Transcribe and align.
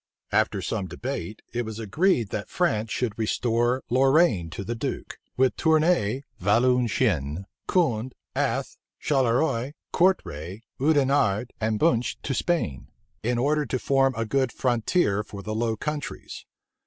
After 0.31 0.63
some 0.63 0.87
debate, 0.87 1.43
it 1.53 1.63
was 1.63 1.77
agreed, 1.77 2.29
that 2.29 2.49
France 2.49 2.89
should 2.91 3.15
restore 3.19 3.83
Lorraine 3.87 4.49
to 4.49 4.63
the 4.63 4.73
duke; 4.73 5.19
with 5.37 5.55
Tournay, 5.55 6.23
Valenciennes, 6.39 7.45
Condé, 7.69 8.13
Aeth, 8.35 8.77
Charleroi, 8.99 9.73
Courtray, 9.93 10.61
Oudenarde, 10.79 11.51
and 11.61 11.79
Binche 11.79 12.15
to 12.23 12.33
Spain, 12.33 12.87
in 13.21 13.37
order 13.37 13.63
to 13.67 13.77
form 13.77 14.15
a 14.17 14.25
good 14.25 14.51
frontier 14.51 15.21
for 15.23 15.43
the 15.43 15.53
Low 15.53 15.77
Countries. 15.77 16.47